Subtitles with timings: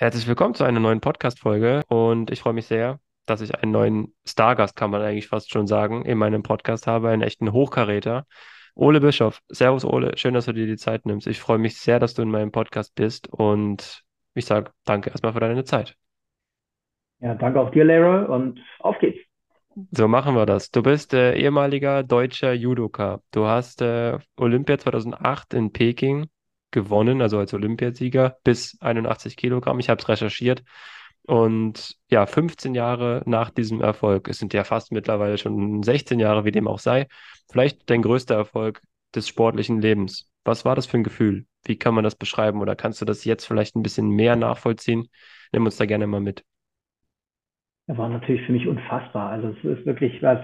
[0.00, 4.14] Herzlich willkommen zu einer neuen Podcast-Folge und ich freue mich sehr, dass ich einen neuen
[4.26, 8.24] Stargast, kann man eigentlich fast schon sagen, in meinem Podcast habe, einen echten Hochkaräter.
[8.74, 9.42] Ole Bischof.
[9.50, 10.16] Servus, Ole.
[10.16, 11.26] Schön, dass du dir die Zeit nimmst.
[11.26, 15.34] Ich freue mich sehr, dass du in meinem Podcast bist und ich sage danke erstmal
[15.34, 15.96] für deine Zeit.
[17.18, 19.20] Ja, danke auch dir, Leroy, und auf geht's.
[19.90, 20.70] So machen wir das.
[20.70, 23.20] Du bist äh, ehemaliger deutscher Judoka.
[23.32, 26.30] Du hast äh, Olympia 2008 in Peking
[26.70, 29.80] gewonnen, also als Olympiasieger bis 81 Kilogramm.
[29.80, 30.62] Ich habe es recherchiert.
[31.24, 36.44] Und ja, 15 Jahre nach diesem Erfolg, es sind ja fast mittlerweile schon 16 Jahre,
[36.44, 37.06] wie dem auch sei,
[37.50, 38.80] vielleicht dein größter Erfolg
[39.14, 40.30] des sportlichen Lebens.
[40.44, 41.46] Was war das für ein Gefühl?
[41.64, 42.60] Wie kann man das beschreiben?
[42.60, 45.08] Oder kannst du das jetzt vielleicht ein bisschen mehr nachvollziehen?
[45.52, 46.44] Nimm uns da gerne mal mit.
[47.86, 49.30] Das war natürlich für mich unfassbar.
[49.30, 50.38] Also es ist wirklich was,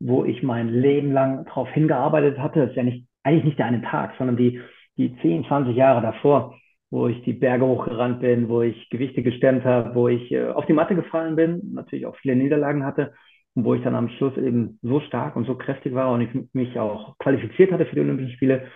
[0.00, 2.60] wo ich mein Leben lang drauf hingearbeitet hatte.
[2.60, 4.60] Das ist ja nicht, eigentlich nicht der eine Tag, sondern die
[4.96, 6.56] die 10, 20 Jahre davor,
[6.90, 10.66] wo ich die Berge hochgerannt bin, wo ich Gewichte gestemmt habe, wo ich äh, auf
[10.66, 13.12] die Matte gefallen bin, natürlich auch viele Niederlagen hatte
[13.54, 16.54] und wo ich dann am Schluss eben so stark und so kräftig war und ich
[16.54, 18.68] mich auch qualifiziert hatte für die Olympischen Spiele.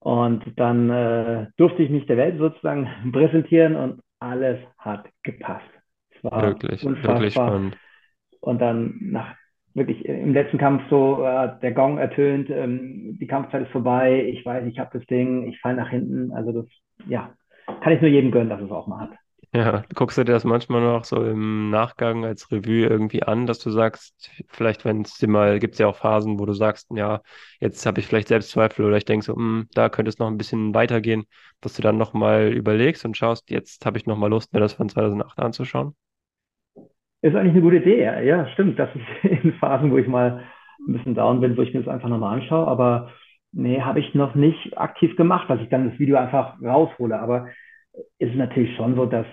[0.00, 5.64] Und dann äh, durfte ich mich der Welt sozusagen präsentieren und alles hat gepasst.
[6.10, 7.14] Es war wirklich, unfassbar.
[7.16, 7.76] wirklich spannend.
[8.40, 9.34] Und dann nach
[9.74, 14.44] wirklich im letzten Kampf so, äh, der Gong ertönt, ähm, die Kampfzeit ist vorbei, ich
[14.44, 16.32] weiß, ich habe das Ding, ich falle nach hinten.
[16.32, 16.66] Also das,
[17.06, 17.34] ja,
[17.80, 19.10] kann ich nur jedem gönnen, dass es auch mal hat.
[19.52, 23.60] Ja, guckst du dir das manchmal noch so im Nachgang als Revue irgendwie an, dass
[23.60, 26.88] du sagst, vielleicht, wenn es dir mal, gibt es ja auch Phasen, wo du sagst,
[26.90, 27.22] ja,
[27.60, 30.26] jetzt habe ich vielleicht Selbstzweifel oder ich denke so, mh, hm, da könnte es noch
[30.26, 31.24] ein bisschen weitergehen,
[31.60, 34.88] dass du dann nochmal überlegst und schaust, jetzt habe ich nochmal Lust, mir das von
[34.88, 35.94] 2008 anzuschauen?
[37.24, 38.02] Ist eigentlich eine gute Idee.
[38.26, 38.78] Ja, stimmt.
[38.78, 40.44] Das ist in Phasen, wo ich mal
[40.86, 42.66] ein bisschen down bin, wo ich mir das einfach nochmal anschaue.
[42.66, 43.10] Aber
[43.50, 47.18] nee, habe ich noch nicht aktiv gemacht, dass ich dann das Video einfach raushole.
[47.18, 47.48] Aber
[48.18, 49.24] es ist natürlich schon so, dass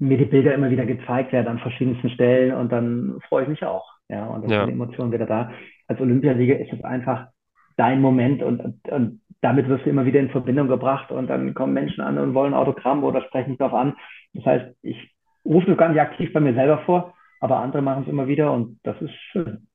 [0.00, 3.64] mir die Bilder immer wieder gezeigt werden an verschiedensten Stellen und dann freue ich mich
[3.64, 3.86] auch.
[4.08, 4.58] Ja, und dann ja.
[4.58, 5.52] sind die Emotionen wieder da.
[5.86, 7.28] Als Olympiasieger ist es einfach
[7.76, 11.72] dein Moment und, und damit wirst du immer wieder in Verbindung gebracht und dann kommen
[11.72, 13.94] Menschen an und wollen Autogramm oder sprechen dich darauf an.
[14.34, 18.04] Das heißt, ich rufe das gar nicht aktiv bei mir selber vor, aber andere machen
[18.04, 19.68] es immer wieder und das ist schön.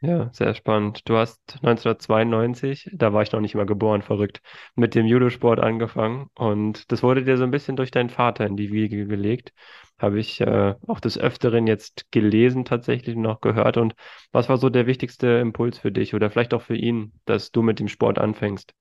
[0.00, 1.08] Ja, sehr spannend.
[1.08, 4.40] Du hast 1992, da war ich noch nicht mal geboren, verrückt,
[4.76, 8.56] mit dem Judosport angefangen und das wurde dir so ein bisschen durch deinen Vater in
[8.56, 9.52] die Wiege gelegt.
[9.98, 13.76] Habe ich äh, auch des Öfteren jetzt gelesen tatsächlich noch gehört.
[13.76, 13.94] Und
[14.30, 17.62] was war so der wichtigste Impuls für dich oder vielleicht auch für ihn, dass du
[17.62, 18.74] mit dem Sport anfängst?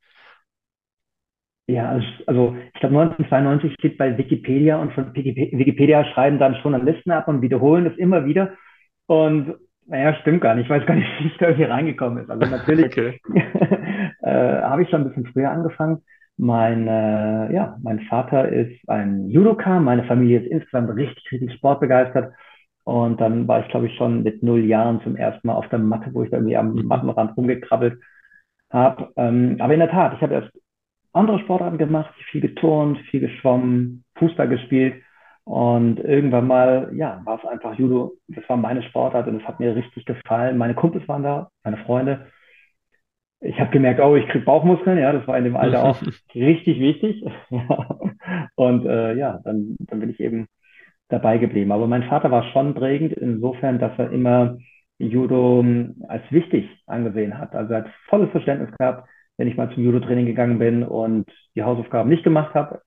[1.68, 1.90] Ja,
[2.28, 7.42] also ich glaube 1992 steht bei Wikipedia und von Wikipedia schreiben dann Journalisten ab und
[7.42, 8.54] wiederholen es immer wieder.
[9.06, 9.56] Und
[9.86, 10.66] naja, stimmt gar nicht.
[10.66, 12.30] Ich weiß gar nicht, wie ich da irgendwie reingekommen ist.
[12.30, 13.20] Also natürlich okay.
[14.22, 16.04] äh, habe ich schon ein bisschen früher angefangen.
[16.38, 22.34] Mein, äh, ja, mein Vater ist ein Judoka, meine Familie ist insgesamt richtig, richtig sportbegeistert.
[22.84, 25.80] Und dann war ich, glaube ich, schon mit null Jahren zum ersten Mal auf der
[25.80, 26.86] Matte, wo ich da irgendwie am mhm.
[26.86, 28.00] Mattenrand rumgekrabbelt
[28.70, 29.12] habe.
[29.18, 30.52] Ähm, aber in der Tat, ich habe erst
[31.13, 35.01] andere Sportarten gemacht, viel geturnt, viel geschwommen, Fußball gespielt.
[35.44, 38.13] Und irgendwann mal, ja, war es einfach Judo.
[38.28, 40.57] Das war meine Sportart und es hat mir richtig gefallen.
[40.57, 42.28] Meine Kumpels waren da, meine Freunde.
[43.40, 44.97] Ich habe gemerkt, oh, ich krieg Bauchmuskeln.
[44.97, 46.01] Ja, das war in dem Alter auch
[46.35, 47.24] richtig wichtig.
[48.56, 50.47] und äh, ja, dann, dann bin ich eben
[51.07, 51.72] dabei geblieben.
[51.72, 54.57] Aber mein Vater war schon prägend insofern, dass er immer
[54.97, 55.63] Judo
[56.07, 57.56] als wichtig angesehen hat.
[57.56, 59.07] Also er hat volles Verständnis gehabt,
[59.38, 62.81] wenn ich mal zum Judo-Training gegangen bin und die Hausaufgaben nicht gemacht habe.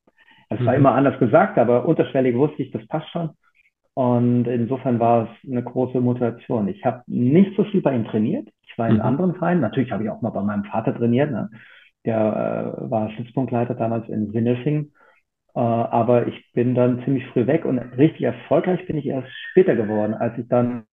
[0.48, 0.80] Es war mhm.
[0.80, 3.30] immer anders gesagt, aber unterschwellig wusste ich, das passt schon.
[3.94, 6.68] Und insofern war es eine große Motivation.
[6.68, 8.48] Ich habe nicht so viel bei ihm trainiert.
[8.62, 9.02] Ich war in mhm.
[9.02, 9.60] anderen Vereinen.
[9.60, 11.30] Natürlich habe ich auch mal bei meinem Vater trainiert.
[11.30, 11.50] Ne?
[12.04, 14.92] Der äh, war Stützpunktleiter damals in Sindelfingen.
[15.54, 19.76] Äh, aber ich bin dann ziemlich früh weg und richtig erfolgreich bin ich erst später
[19.76, 20.84] geworden, als ich dann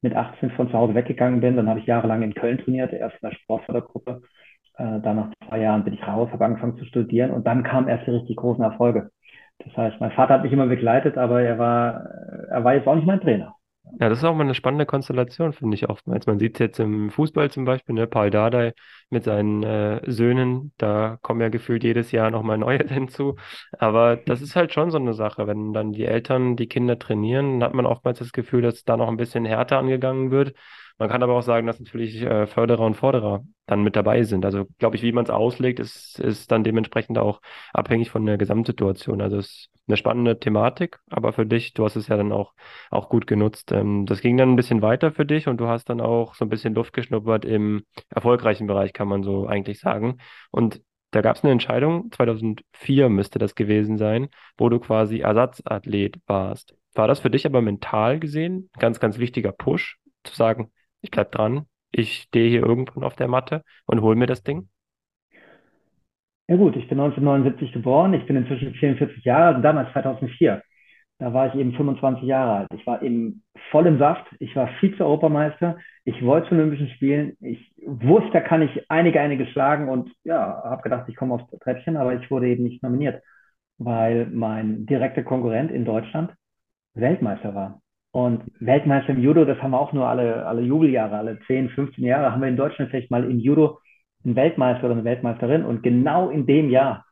[0.00, 1.56] mit 18 von zu Hause weggegangen bin.
[1.56, 4.22] Dann habe ich jahrelang in Köln trainiert, erst in der Sportfördergruppe
[4.78, 7.88] äh, dann nach zwei Jahren bin ich raus, habe angefangen zu studieren und dann kamen
[7.88, 9.10] erst die richtig großen Erfolge.
[9.58, 12.04] Das heißt, mein Vater hat mich immer begleitet, aber er war,
[12.50, 13.54] er war jetzt auch nicht mein Trainer.
[14.00, 16.26] Ja, das ist auch mal eine spannende Konstellation, finde ich oftmals.
[16.26, 18.06] Man sieht es jetzt im Fußball zum Beispiel, ne?
[18.06, 18.74] Paul Dardai
[19.10, 23.36] mit seinen äh, Söhnen, da kommen ja gefühlt jedes Jahr nochmal neue hinzu.
[23.78, 25.46] Aber das ist halt schon so eine Sache.
[25.46, 28.96] Wenn dann die Eltern die Kinder trainieren, dann hat man oftmals das Gefühl, dass da
[28.96, 30.54] noch ein bisschen härter angegangen wird.
[30.98, 34.44] Man kann aber auch sagen, dass natürlich äh, Förderer und Forderer dann mit dabei sind.
[34.44, 37.40] Also glaube ich, wie man es auslegt, ist, ist dann dementsprechend auch
[37.72, 39.20] abhängig von der Gesamtsituation.
[39.20, 42.52] Also es ist eine spannende Thematik, aber für dich, du hast es ja dann auch,
[42.90, 43.70] auch gut genutzt.
[43.70, 46.44] Ähm, das ging dann ein bisschen weiter für dich und du hast dann auch so
[46.44, 50.18] ein bisschen Luft geschnuppert im erfolgreichen Bereich, kann man so eigentlich sagen.
[50.50, 54.28] Und da gab es eine Entscheidung, 2004 müsste das gewesen sein,
[54.58, 56.74] wo du quasi Ersatzathlet warst.
[56.94, 61.10] War das für dich aber mental gesehen ein ganz, ganz wichtiger Push, zu sagen, ich
[61.10, 64.68] bleib dran, ich stehe hier irgendwann auf der Matte und hol mir das Ding?
[66.48, 70.62] Ja gut, ich bin 1979 geboren, ich bin inzwischen 44 Jahre, also damals 2004.
[71.18, 72.68] Da war ich eben 25 Jahre alt.
[72.74, 74.24] Ich war eben voll im Saft.
[74.38, 75.78] Ich war Vize-Europameister.
[76.04, 77.36] Ich wollte zu Olympischen Spielen.
[77.40, 81.50] Ich wusste, da kann ich einige, einige schlagen und ja, habe gedacht, ich komme aufs
[81.60, 83.22] Treppchen, aber ich wurde eben nicht nominiert,
[83.78, 86.32] weil mein direkter Konkurrent in Deutschland
[86.94, 87.80] Weltmeister war.
[88.18, 92.04] Und Weltmeister im Judo, das haben wir auch nur alle, alle Jubeljahre, alle 10, 15
[92.04, 93.78] Jahre, haben wir in Deutschland vielleicht mal im Judo
[94.24, 95.64] einen Weltmeister oder eine Weltmeisterin.
[95.64, 97.06] Und genau in dem Jahr,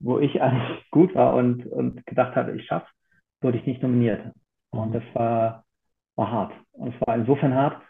[0.00, 2.86] wo ich eigentlich gut war und, und gedacht habe, ich schaffe,
[3.42, 4.32] wurde ich nicht nominiert.
[4.70, 5.64] Und das war,
[6.16, 6.52] war hart.
[6.72, 7.82] Und es war insofern hart,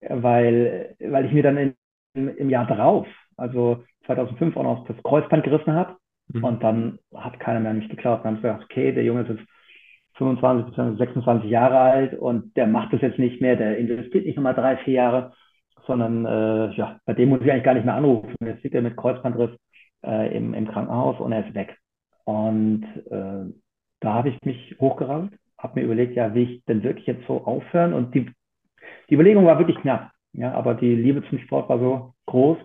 [0.00, 1.74] weil, weil ich mir dann in,
[2.14, 3.06] im Jahr darauf,
[3.36, 5.98] also 2005 auch noch das Kreuzband gerissen habe.
[6.28, 6.42] Mhm.
[6.42, 8.24] Und dann hat keiner mehr an mich geglaubt.
[8.24, 9.57] Dann haben sie gesagt, okay, der Junge ist jetzt
[10.18, 10.96] 25 bzw.
[10.96, 14.76] 26 Jahre alt und der macht das jetzt nicht mehr, der investiert nicht nochmal drei,
[14.78, 15.32] vier Jahre,
[15.86, 18.34] sondern äh, ja, bei dem muss ich eigentlich gar nicht mehr anrufen.
[18.44, 19.50] Jetzt liegt er mit Kreuzbandriss
[20.04, 21.78] äh, im, im Krankenhaus und er ist weg.
[22.24, 23.52] Und äh,
[24.00, 27.44] da habe ich mich hochgerannt, habe mir überlegt, ja, wie ich denn wirklich jetzt so
[27.44, 28.30] aufhören und die,
[29.08, 32.58] die Überlegung war wirklich knapp, ja, aber die Liebe zum Sport war so groß,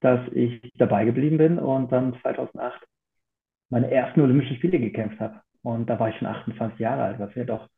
[0.00, 2.84] dass ich dabei geblieben bin und dann 2008
[3.70, 5.40] meine ersten Olympischen Spiele gekämpft habe.
[5.64, 7.68] Und da war ich schon 28 Jahre alt, was ja doch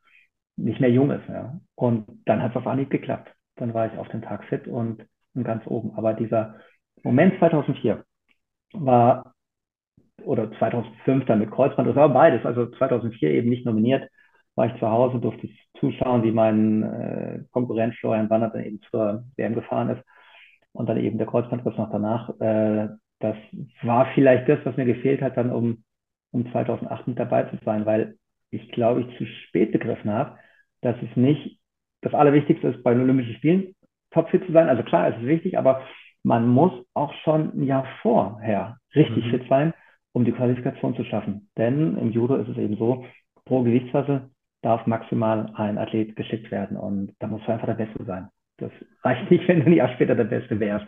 [0.57, 1.29] nicht mehr jung ist.
[1.29, 1.59] Ja.
[1.77, 3.33] Und dann hat es auf Anhieb geklappt.
[3.55, 5.97] Dann war ich auf den Tag fit und, und ganz oben.
[5.97, 6.57] Aber dieser
[7.05, 8.05] Moment 2004
[8.73, 9.35] war,
[10.25, 12.45] oder 2005 dann mit Kreuzband, das war beides.
[12.45, 14.11] Also 2004 eben nicht nominiert,
[14.57, 15.49] war ich zu Hause, durfte
[15.79, 20.03] zuschauen, wie mein äh, Konkurrent Florian Banner dann eben zur WM gefahren ist.
[20.73, 22.31] Und dann eben der Kreuzbandriss noch danach.
[22.41, 22.89] Äh,
[23.21, 23.37] das
[23.83, 25.85] war vielleicht das, was mir gefehlt hat, dann um
[26.37, 28.17] um 2008 mit dabei zu sein, weil
[28.51, 30.39] ich glaube, ich zu spät begriffen habe,
[30.83, 31.59] dass es nicht
[32.03, 33.75] das Allerwichtigste ist, bei den Olympischen Spielen
[34.11, 34.69] topfit zu sein.
[34.69, 35.83] Also klar, es ist wichtig, aber
[36.23, 39.31] man muss auch schon ein Jahr vorher richtig mhm.
[39.31, 39.75] fit sein,
[40.13, 41.49] um die Qualifikation zu schaffen.
[41.57, 43.05] Denn im Judo ist es eben so,
[43.45, 44.31] pro Gewichtsklasse
[44.63, 48.29] darf maximal ein Athlet geschickt werden und da muss einfach der Beste sein.
[48.59, 48.73] Das
[49.03, 50.87] reicht nicht, wenn du ein Jahr später der Beste wärst.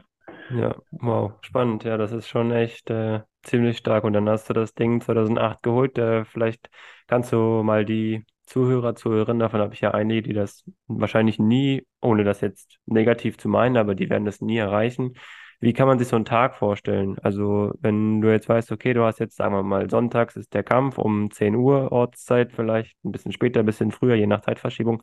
[0.50, 1.85] Ja, wow, spannend.
[1.85, 4.05] Ja, das ist schon echt äh, ziemlich stark.
[4.05, 5.99] Und dann hast du das Ding 2008 geholt.
[5.99, 6.71] Äh, vielleicht
[7.06, 11.87] kannst du mal die Zuhörer, Zuhörerinnen, davon habe ich ja einige, die das wahrscheinlich nie,
[12.00, 15.12] ohne das jetzt negativ zu meinen, aber die werden das nie erreichen.
[15.61, 17.19] Wie kann man sich so einen Tag vorstellen?
[17.19, 20.62] Also, wenn du jetzt weißt, okay, du hast jetzt, sagen wir mal, sonntags ist der
[20.62, 25.03] Kampf um 10 Uhr Ortszeit, vielleicht ein bisschen später, ein bisschen früher, je nach Zeitverschiebung.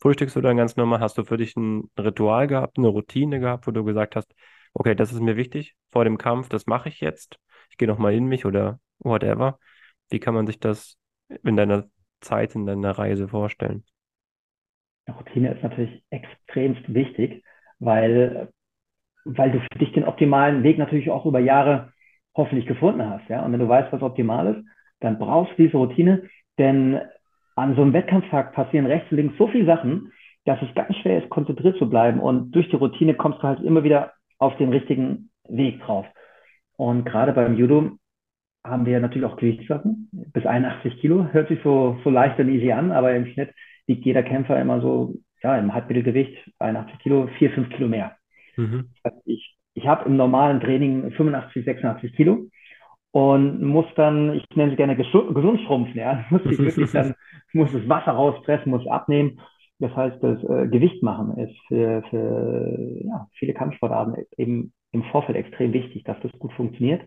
[0.00, 1.00] Frühstückst du dann ganz normal?
[1.00, 4.34] Hast du für dich ein Ritual gehabt, eine Routine gehabt, wo du gesagt hast,
[4.74, 7.38] okay, das ist mir wichtig vor dem Kampf, das mache ich jetzt.
[7.70, 9.58] Ich gehe nochmal in mich oder whatever.
[10.10, 10.96] Wie kann man sich das
[11.42, 11.84] in deiner
[12.20, 13.84] Zeit, in deiner Reise vorstellen?
[15.08, 17.44] Routine ist natürlich extremst wichtig,
[17.78, 18.48] weil,
[19.24, 21.92] weil du für dich den optimalen Weg natürlich auch über Jahre
[22.34, 23.28] hoffentlich gefunden hast.
[23.28, 23.44] Ja?
[23.44, 24.68] Und wenn du weißt, was optimal ist,
[25.00, 26.28] dann brauchst du diese Routine,
[26.58, 27.00] denn
[27.56, 30.12] an so einem Wettkampftag passieren rechts und links so viele Sachen,
[30.44, 32.20] dass es ganz schwer ist, konzentriert zu bleiben.
[32.20, 36.06] Und durch die Routine kommst du halt immer wieder auf den richtigen Weg drauf.
[36.76, 37.92] Und gerade beim Judo
[38.64, 40.08] haben wir natürlich auch Gewichtsklassen.
[40.12, 43.50] Bis 81 Kilo hört sich so, so leicht und easy an, aber im Schnitt
[43.86, 48.16] liegt jeder Kämpfer immer so, ja, im Halbmittelgewicht, 81 Kilo, 4, 5 Kilo mehr.
[48.56, 48.90] Mhm.
[49.24, 52.48] Ich, ich habe im normalen Training 85, 86 Kilo
[53.10, 57.14] und muss dann, ich nenne es gerne gesund schrumpfen, ja, muss ich wirklich dann,
[57.52, 59.40] muss das Wasser rauspressen, muss abnehmen
[59.82, 65.36] das heißt, das äh, Gewicht machen ist für, für ja, viele Kampfsportarten eben im Vorfeld
[65.36, 67.02] extrem wichtig, dass das gut funktioniert.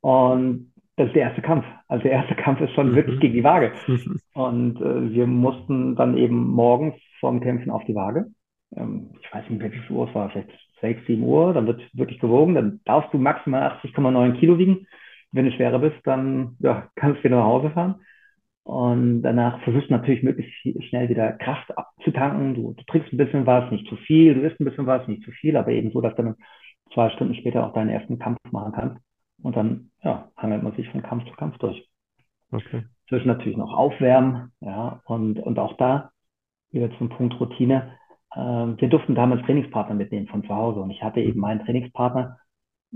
[0.00, 1.64] Und das ist der erste Kampf.
[1.86, 2.96] Also der erste Kampf ist schon mhm.
[2.96, 3.72] wirklich gegen die Waage.
[4.34, 8.26] Und äh, wir mussten dann eben morgens vorm Kämpfen auf die Waage.
[8.74, 11.54] Ähm, ich weiß nicht, welches Uhr es war, vielleicht 6, 7 Uhr.
[11.54, 12.56] Dann wird wirklich gewogen.
[12.56, 14.88] Dann darfst du maximal 80,9 Kilo wiegen.
[15.30, 18.00] Wenn du schwerer bist, dann ja, kannst du wieder nach Hause fahren.
[18.64, 20.54] Und danach versuchst du natürlich möglichst
[20.88, 22.54] schnell wieder Kraft abzutanken.
[22.54, 25.22] Du, du trinkst ein bisschen was, nicht zu viel, du isst ein bisschen was, nicht
[25.22, 26.36] zu viel, aber eben so, dass du dann
[26.92, 29.02] zwei Stunden später auch deinen ersten Kampf machen kannst.
[29.42, 31.86] Und dann ja, hangelt man sich von Kampf zu Kampf durch.
[32.50, 32.84] Okay.
[33.08, 36.10] Zwischen natürlich noch aufwärmen, ja, und, und auch da
[36.70, 37.98] wieder zum Punkt Routine.
[38.34, 42.38] Ähm, wir durften damals Trainingspartner mitnehmen von zu Hause und ich hatte eben meinen Trainingspartner,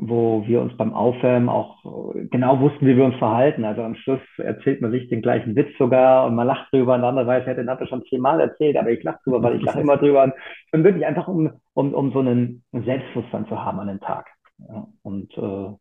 [0.00, 1.83] wo wir uns beim Aufwärmen auch
[2.31, 3.64] genau wussten, wie wir uns verhalten.
[3.64, 7.00] Also am Schluss erzählt man sich den gleichen Witz sogar und man lacht drüber und
[7.00, 9.62] der andere weiß, er hätte den schon zehnmal erzählt, aber ich lache drüber, weil ich
[9.62, 10.33] lache immer drüber
[10.73, 14.28] und, wirklich einfach um, um, um so einen Selbstbewusstsein zu haben an den Tag.
[14.69, 15.75] Ja, und äh,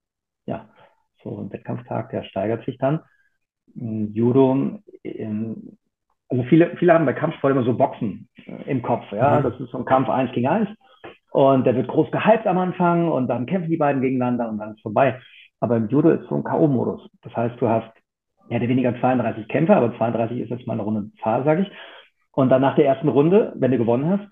[0.47, 0.69] ja,
[1.23, 3.01] so ein Wettkampftag, der steigert sich dann.
[3.75, 5.77] Judo, ähm,
[6.27, 9.43] also viele, viele haben bei Kampfsport immer so Boxen äh, im Kopf, ja, mhm.
[9.43, 10.69] das ist so ein Kampf eins gegen eins
[11.37, 14.71] und der wird groß gehypt am Anfang und dann kämpfen die beiden gegeneinander und dann
[14.71, 15.21] ist vorbei.
[15.59, 17.07] Aber im Judo ist so ein K.O.-Modus.
[17.21, 17.91] Das heißt, du hast
[18.49, 21.71] ja weniger 32 Kämpfer, aber 32 ist jetzt mal eine runde Zahl, sage ich.
[22.31, 24.27] Und dann nach der ersten Runde, wenn du gewonnen hast,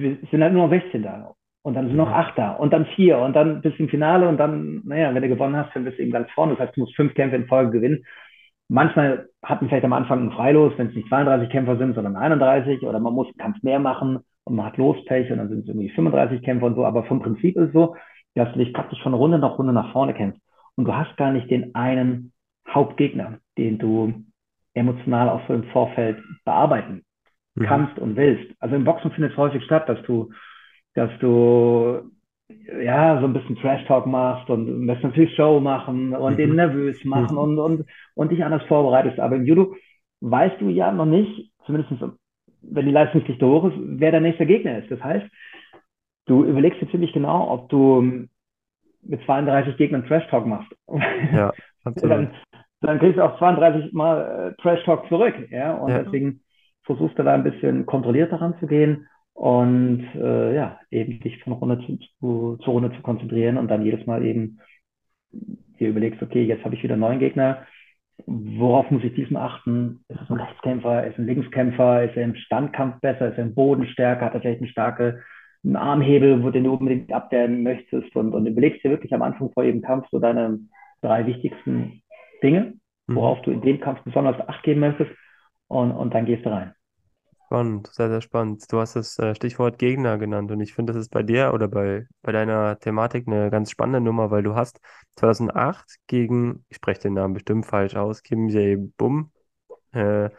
[0.00, 1.32] sind halt nur noch 16 da.
[1.62, 2.54] Und dann sind noch 8 da.
[2.54, 3.18] Und dann 4.
[3.18, 4.28] Und dann bis im Finale.
[4.28, 6.56] Und dann, naja, wenn du gewonnen hast, dann bist du eben ganz vorne.
[6.56, 8.04] Das heißt, du musst fünf Kämpfe in Folge gewinnen.
[8.66, 12.16] Manchmal hat man vielleicht am Anfang ein Freilos, wenn es nicht 32 Kämpfer sind, sondern
[12.16, 12.82] 31.
[12.82, 15.68] Oder man muss einen Kampf mehr machen und man hat Lospech und dann sind es
[15.68, 16.84] irgendwie 35 Kämpfer und so.
[16.84, 17.96] Aber vom Prinzip ist es so,
[18.34, 20.42] dass du dich praktisch von Runde nach Runde nach vorne kämpfst.
[20.76, 22.32] Und du hast gar nicht den einen
[22.68, 24.14] Hauptgegner, den du
[24.74, 27.02] emotional auch so im Vorfeld bearbeiten
[27.54, 27.64] mhm.
[27.64, 28.54] kannst und willst.
[28.60, 30.30] Also im Boxen findet es häufig statt, dass du,
[30.94, 32.10] dass du
[32.82, 36.36] ja so ein bisschen Trash Talk machst und lässt natürlich Show machen und mhm.
[36.36, 37.38] den nervös machen mhm.
[37.38, 39.20] und, und, und dich anders vorbereitest.
[39.20, 39.74] Aber im Judo
[40.20, 42.02] weißt du ja noch nicht, zumindest
[42.62, 44.90] wenn die Leistungsdichte hoch ist, wer der nächste Gegner ist.
[44.90, 45.26] Das heißt,
[46.26, 48.26] du überlegst dir ziemlich genau, ob du
[49.02, 50.72] mit 32 Gegnern Trash Talk machst.
[51.32, 51.52] Ja,
[51.84, 52.34] dann,
[52.80, 55.34] dann kriegst du auch 32 Mal äh, Trash Talk zurück.
[55.50, 55.74] Ja?
[55.74, 56.02] Und ja.
[56.02, 56.40] deswegen
[56.82, 61.98] versuchst du da ein bisschen kontrollierter ranzugehen und äh, ja, eben dich von Runde zu,
[62.18, 64.58] zu, zur Runde zu konzentrieren und dann jedes Mal eben
[65.78, 67.66] dir überlegst, okay, jetzt habe ich wieder neun Gegner.
[68.26, 70.04] Worauf muss ich diesmal achten?
[70.08, 71.06] Ist es ein Rechtskämpfer?
[71.06, 72.04] Ist es ein Linkskämpfer?
[72.04, 73.28] Ist er im Standkampf besser?
[73.30, 74.26] Ist er im Boden stärker?
[74.26, 74.60] Hat er vielleicht
[75.64, 79.50] einen Armhebel, wo den du unbedingt abwehren möchtest und, und überlegst dir wirklich am Anfang
[79.52, 80.58] vor jedem Kampf so deine
[81.02, 82.02] drei wichtigsten
[82.42, 82.74] Dinge,
[83.06, 83.16] mhm.
[83.16, 85.10] worauf du in dem Kampf besonders Acht geben möchtest
[85.68, 86.72] und, und dann gehst du rein.
[87.48, 88.70] Spannend, sehr, sehr spannend.
[88.70, 91.66] Du hast das äh, Stichwort Gegner genannt und ich finde, das ist bei dir oder
[91.66, 94.80] bei, bei deiner Thematik eine ganz spannende Nummer, weil du hast
[95.16, 99.32] 2008 gegen, ich spreche den Namen bestimmt falsch aus, Kim Jae-bum,
[99.92, 100.30] äh,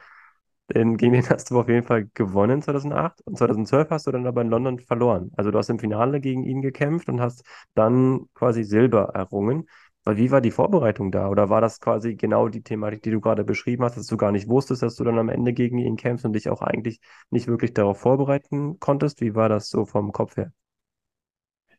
[0.69, 4.41] gegen den hast du auf jeden Fall gewonnen 2008 und 2012 hast du dann aber
[4.41, 5.31] in London verloren.
[5.37, 7.43] Also du hast im Finale gegen ihn gekämpft und hast
[7.75, 9.67] dann quasi Silber errungen.
[10.05, 11.29] Weil wie war die Vorbereitung da?
[11.29, 14.31] Oder war das quasi genau die Thematik, die du gerade beschrieben hast, dass du gar
[14.31, 17.47] nicht wusstest, dass du dann am Ende gegen ihn kämpfst und dich auch eigentlich nicht
[17.47, 19.21] wirklich darauf vorbereiten konntest?
[19.21, 20.51] Wie war das so vom Kopf her?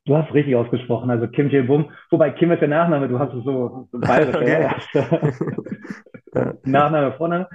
[0.07, 1.91] Du hast richtig ausgesprochen, also Kim Jae-bum.
[2.11, 4.89] Wobei Kim ist der Nachname, du hast es so, so bayerisch.
[6.35, 6.55] ja.
[6.65, 7.49] Nachname, Vorname.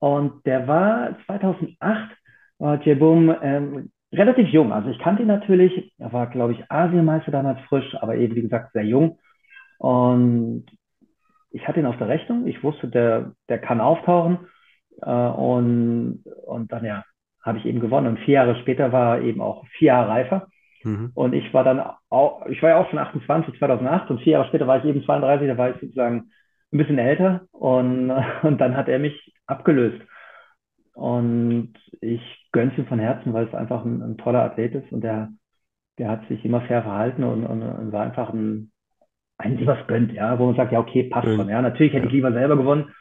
[0.00, 2.16] Und der war 2008,
[2.58, 4.72] war Jae-bum ähm, relativ jung.
[4.72, 8.42] Also ich kannte ihn natürlich, er war, glaube ich, Asienmeister damals frisch, aber eben, wie
[8.42, 9.18] gesagt, sehr jung.
[9.78, 10.66] Und
[11.50, 12.46] ich hatte ihn auf der Rechnung.
[12.46, 14.46] Ich wusste, der, der kann auftauchen.
[15.02, 17.04] Äh, und, und dann, ja,
[17.42, 18.06] habe ich eben gewonnen.
[18.06, 20.48] Und vier Jahre später war er eben auch vier Jahre reifer.
[20.84, 21.12] Mhm.
[21.14, 24.48] Und ich war dann auch, ich war ja auch schon 28, 2008 und vier Jahre
[24.48, 26.30] später war ich eben 32, da war ich sozusagen
[26.72, 28.10] ein bisschen älter und,
[28.42, 30.00] und dann hat er mich abgelöst.
[30.94, 35.02] Und ich gönn's ihm von Herzen, weil es einfach ein, ein toller Athlet ist und
[35.02, 35.30] der,
[35.98, 38.70] der hat sich immer fair verhalten und, und, und war einfach ein,
[39.38, 41.48] einen sie was gönnt, ja, wo man sagt, ja, okay, passt schon.
[41.48, 42.92] Ja, natürlich hätte ich lieber selber gewonnen.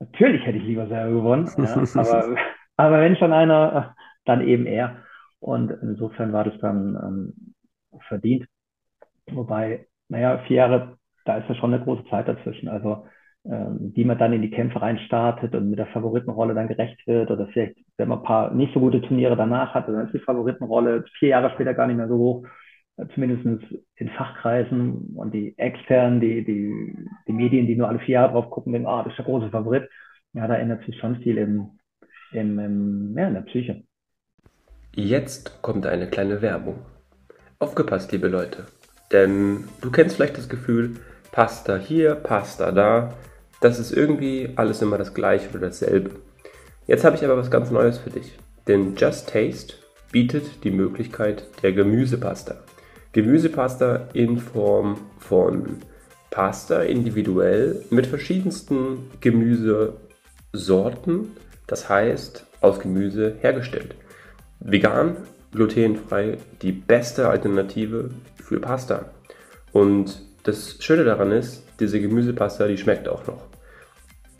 [0.00, 2.36] Natürlich hätte ich lieber selber gewonnen, ja, aber,
[2.76, 3.94] aber wenn schon einer,
[4.24, 5.02] dann eben er.
[5.38, 7.54] Und insofern war das dann ähm,
[8.08, 8.46] verdient.
[9.30, 12.68] Wobei, naja, vier Jahre, da ist ja schon eine große Zeit dazwischen.
[12.68, 13.06] Also
[13.46, 17.30] ähm, wie man dann in die Kämpfe reinstartet und mit der Favoritenrolle dann gerecht wird
[17.30, 20.18] oder vielleicht, wenn man ein paar nicht so gute Turniere danach hat, dann ist die
[20.18, 22.46] Favoritenrolle vier Jahre später gar nicht mehr so hoch,
[23.14, 23.44] zumindest
[23.96, 26.94] in Fachkreisen und die externen, die, die,
[27.26, 29.50] die Medien, die nur alle vier Jahre drauf gucken, denken, ah, das ist der große
[29.50, 29.88] Favorit.
[30.32, 31.78] Ja, da ändert sich schon viel im,
[32.32, 33.82] im, im, ja, in der Psyche.
[34.94, 36.78] Jetzt kommt eine kleine Werbung.
[37.58, 38.66] Aufgepasst, liebe Leute.
[39.12, 40.96] Denn du kennst vielleicht das Gefühl,
[41.32, 43.14] Pasta hier, Pasta da
[43.64, 46.10] das ist irgendwie alles immer das gleiche oder dasselbe.
[46.86, 48.36] Jetzt habe ich aber was ganz Neues für dich.
[48.68, 49.76] Denn Just Taste
[50.12, 52.56] bietet die Möglichkeit der Gemüsepasta.
[53.14, 55.78] Gemüsepasta in Form von
[56.30, 61.28] Pasta individuell mit verschiedensten Gemüsesorten,
[61.68, 63.94] das heißt aus Gemüse hergestellt.
[64.58, 65.16] Vegan,
[65.52, 68.10] glutenfrei, die beste Alternative
[68.42, 69.04] für Pasta.
[69.72, 73.46] Und das Schöne daran ist, diese Gemüsepasta, die schmeckt auch noch.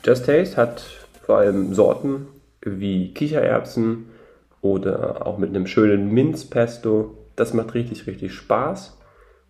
[0.03, 0.83] Just Taste hat
[1.25, 2.27] vor allem Sorten
[2.61, 4.07] wie Kichererbsen
[4.59, 7.24] oder auch mit einem schönen Minzpesto.
[7.35, 8.97] Das macht richtig, richtig Spaß.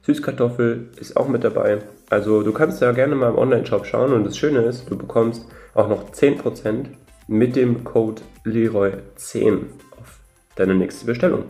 [0.03, 1.79] Süßkartoffel ist auch mit dabei.
[2.09, 5.45] Also du kannst da gerne mal im Online-Shop schauen und das Schöne ist, du bekommst
[5.73, 6.85] auch noch 10%
[7.27, 9.63] mit dem Code Leroy10
[9.99, 10.19] auf
[10.55, 11.45] deine nächste Bestellung.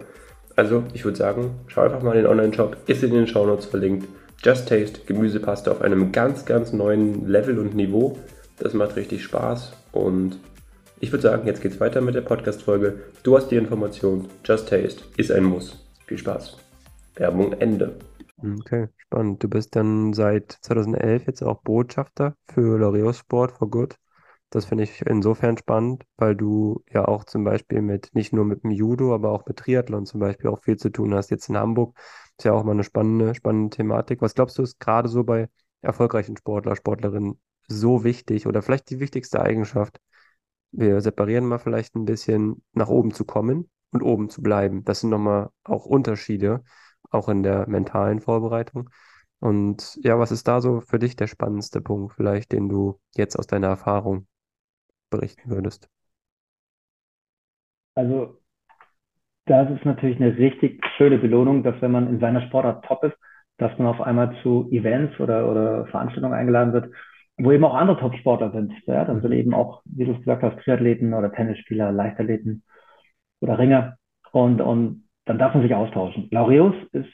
[0.55, 4.07] Also ich würde sagen, schau einfach mal in den Online-Shop, ist in den Shownotes verlinkt.
[4.41, 8.17] Just Taste Gemüsepaste auf einem ganz, ganz neuen Level und Niveau.
[8.57, 10.39] Das macht richtig Spaß und
[11.01, 13.01] ich würde sagen, jetzt geht's weiter mit der Podcast-Folge.
[13.23, 14.29] Du hast die Information.
[14.45, 15.84] Just Taste ist ein Muss.
[16.05, 16.57] Viel Spaß.
[17.15, 17.97] Werbung Ende.
[18.37, 19.41] Okay, spannend.
[19.43, 23.95] Du bist dann seit 2011 jetzt auch Botschafter für L'Oreal Sport for Good.
[24.49, 28.63] Das finde ich insofern spannend, weil du ja auch zum Beispiel mit, nicht nur mit
[28.63, 31.31] dem Judo, aber auch mit Triathlon zum Beispiel auch viel zu tun hast.
[31.31, 31.97] Jetzt in Hamburg
[32.37, 34.21] ist ja auch mal eine spannende, spannende Thematik.
[34.21, 35.49] Was glaubst du, ist gerade so bei
[35.81, 39.99] erfolgreichen Sportler, Sportlerinnen so wichtig oder vielleicht die wichtigste Eigenschaft?
[40.71, 44.83] Wir separieren mal vielleicht ein bisschen nach oben zu kommen und oben zu bleiben.
[44.85, 46.63] Das sind nochmal auch Unterschiede,
[47.09, 48.89] auch in der mentalen Vorbereitung.
[49.39, 53.37] Und ja, was ist da so für dich der spannendste Punkt, vielleicht, den du jetzt
[53.37, 54.27] aus deiner Erfahrung
[55.09, 55.89] berichten würdest?
[57.95, 58.39] Also,
[59.45, 63.15] das ist natürlich eine richtig schöne Belohnung, dass wenn man in seiner Sportart top ist,
[63.57, 66.93] dass man auf einmal zu Events oder, oder Veranstaltungen eingeladen wird,
[67.37, 68.73] wo eben auch andere Top-Sportler sind.
[68.85, 72.63] Ja, dann sind eben auch, wie du es gesagt hast, Triathleten oder Tennisspieler, Leichtathleten
[73.45, 73.97] oder Ringer.
[74.31, 76.27] Und, und dann darf man sich austauschen.
[76.31, 77.09] Laureus ist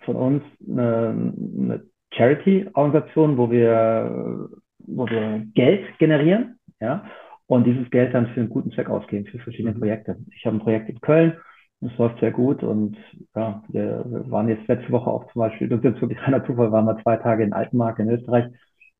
[0.00, 7.04] von uns eine, eine Charity-Organisation, wo wir, wo wir Geld generieren, ja,
[7.46, 9.80] und dieses Geld dann für einen guten Zweck ausgeben, für verschiedene mhm.
[9.80, 10.16] Projekte.
[10.36, 11.34] Ich habe ein Projekt in Köln,
[11.80, 12.96] das läuft sehr gut und
[13.34, 16.72] ja, wir, waren jetzt letzte Woche auch zum Beispiel, das ist jetzt wirklich reiner Zufall,
[16.72, 18.46] waren wir zwei Tage in Altenmark in Österreich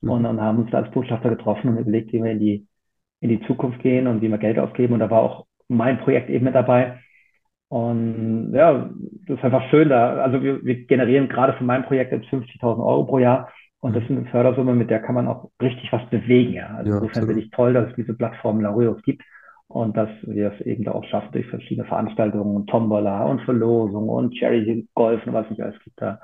[0.01, 0.11] mhm.
[0.11, 2.67] und dann haben uns da als Botschafter getroffen und überlegt, wie wir in die,
[3.21, 6.31] in die Zukunft gehen und wie wir Geld ausgeben und da war auch mein Projekt
[6.31, 7.01] eben mit dabei.
[7.69, 8.91] Und ja,
[9.27, 10.17] das ist einfach schön da.
[10.17, 14.03] Also wir, wir generieren gerade von meinem Projekt jetzt 50.000 Euro pro Jahr und das
[14.05, 16.55] ist eine Fördersumme, mit der kann man auch richtig was bewegen.
[16.55, 16.69] Ja.
[16.69, 19.23] Also ja, insofern finde ich toll, dass es diese Plattform Laureus gibt
[19.67, 24.37] und dass wir es eben da auch schaffen durch verschiedene Veranstaltungen, Tombola und Verlosung und
[24.39, 26.19] Charity Golf und was nicht alles gibt, da,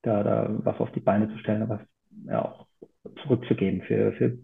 [0.00, 1.80] da, da was auf die Beine zu stellen was
[2.26, 2.66] ja auch
[3.22, 4.38] zurückzugeben für, für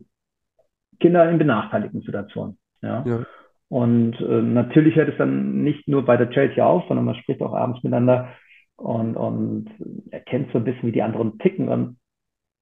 [0.98, 2.58] Kinder in benachteiligten Situationen.
[2.82, 3.04] Ja.
[3.06, 3.24] ja.
[3.70, 7.40] Und äh, natürlich hört es dann nicht nur bei der Charity auf, sondern man spricht
[7.40, 8.30] auch abends miteinander
[8.76, 9.70] und, und
[10.10, 11.68] erkennt so ein bisschen, wie die anderen ticken.
[11.68, 11.96] Und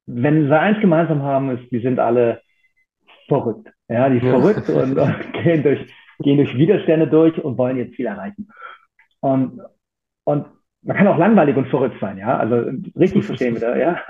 [0.06, 2.42] wenn sie eins gemeinsam haben, ist, die sind alle
[3.26, 3.68] verrückt.
[3.88, 4.38] Ja, die ja.
[4.38, 5.80] verrückt und, und gehen, durch,
[6.18, 8.50] gehen durch Widerstände durch und wollen jetzt viel erreichen.
[9.20, 9.62] Und,
[10.24, 10.46] und
[10.82, 12.36] man kann auch langweilig und verrückt sein, ja.
[12.36, 14.02] Also richtig verstehen wir da, ja.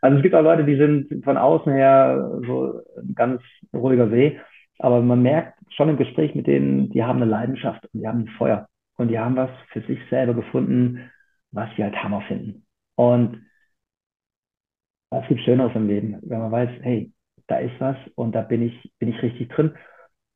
[0.00, 3.42] Also es gibt auch Leute, die sind von außen her so ein ganz
[3.74, 4.40] ruhiger See.
[4.78, 8.20] Aber man merkt schon im Gespräch mit denen, die haben eine Leidenschaft und die haben
[8.20, 11.10] ein Feuer und die haben was für sich selber gefunden,
[11.52, 12.66] was sie halt Hammer finden.
[12.96, 13.42] Und
[15.10, 17.12] was gibt Schöneres im Leben, wenn man weiß, hey,
[17.46, 19.74] da ist was und da bin ich, bin ich richtig drin.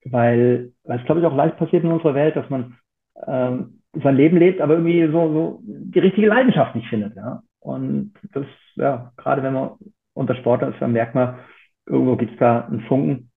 [0.05, 2.79] Weil, weil es, glaube ich, auch leicht passiert in unserer Welt, dass man
[3.27, 7.15] ähm, sein Leben lebt, aber irgendwie so, so die richtige Leidenschaft nicht findet.
[7.15, 7.43] Ja?
[7.61, 9.73] Und das, ja, gerade wenn man
[10.15, 11.39] unter Sportler ist, dann merkt man,
[11.87, 13.32] irgendwo gibt es da einen Funken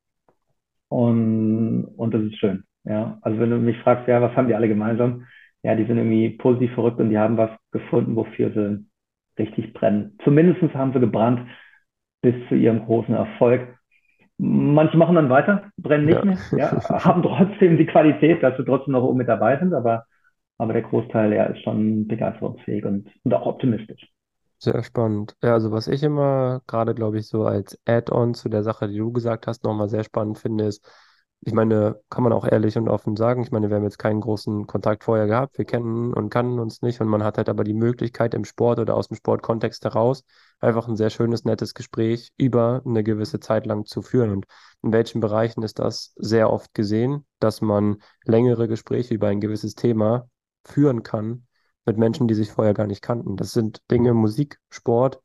[0.90, 2.64] und, und das ist schön.
[2.84, 5.26] Ja, also wenn du mich fragst, ja, was haben die alle gemeinsam?
[5.64, 8.86] Ja, die sind irgendwie positiv verrückt und die haben was gefunden, wofür sie
[9.40, 10.18] richtig brennen.
[10.24, 11.42] Zumindest haben sie gebrannt
[12.22, 13.76] bis zu ihrem großen Erfolg.
[14.38, 16.26] Manche machen dann weiter, brennen nicht ja.
[16.26, 20.06] mehr, ja, haben trotzdem die Qualität, dass sie trotzdem noch oben mit dabei sind, aber,
[20.58, 24.08] aber der Großteil ja, ist schon begeisterungsfähig und, und auch optimistisch.
[24.66, 25.36] Sehr spannend.
[25.44, 28.98] Ja, also was ich immer gerade, glaube ich, so als Add-on zu der Sache, die
[28.98, 30.84] du gesagt hast, nochmal sehr spannend finde, ist,
[31.42, 34.22] ich meine, kann man auch ehrlich und offen sagen, ich meine, wir haben jetzt keinen
[34.22, 37.64] großen Kontakt vorher gehabt, wir kennen und kannten uns nicht und man hat halt aber
[37.64, 40.24] die Möglichkeit im Sport oder aus dem Sportkontext heraus
[40.60, 44.32] einfach ein sehr schönes, nettes Gespräch über eine gewisse Zeit lang zu führen.
[44.32, 44.46] Und
[44.82, 49.76] in welchen Bereichen ist das sehr oft gesehen, dass man längere Gespräche über ein gewisses
[49.76, 50.28] Thema
[50.66, 51.46] führen kann
[51.86, 53.38] mit Menschen, die sich vorher gar nicht kannten.
[53.38, 55.22] Das sind Dinge, Musik, Sport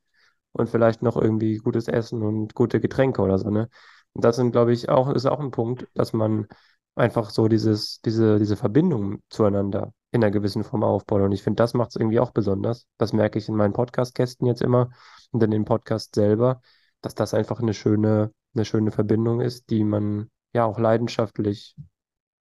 [0.53, 3.69] und vielleicht noch irgendwie gutes Essen und gute Getränke oder so, ne?
[4.13, 6.49] Und das sind, glaube ich, auch, ist auch ein Punkt, dass man
[6.97, 11.23] einfach so dieses, diese, diese Verbindung zueinander in einer gewissen Form aufbaut.
[11.23, 12.87] Und ich finde, das macht es irgendwie auch besonders.
[12.99, 14.91] Das merke ich in meinen Podcast-Gästen jetzt immer
[15.31, 16.61] und in den Podcast selber,
[17.01, 21.77] dass das einfach eine schöne, eine schöne Verbindung ist, die man ja auch leidenschaftlich